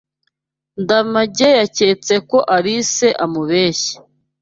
Ndamage 0.81 1.49
yaketse 1.59 2.13
ko 2.29 2.37
Alice 2.55 3.07
amubeshya. 3.23 3.95